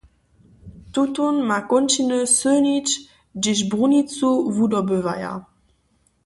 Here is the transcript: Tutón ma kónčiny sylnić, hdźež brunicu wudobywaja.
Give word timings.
Tutón 0.93 1.35
ma 1.49 1.57
kónčiny 1.69 2.11
sylnić, 2.37 2.89
hdźež 3.35 3.59
brunicu 3.71 4.29
wudobywaja. 4.55 5.33